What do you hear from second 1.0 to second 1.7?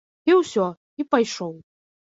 і пайшоў.